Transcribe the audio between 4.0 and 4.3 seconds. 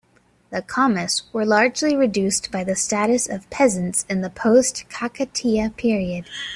in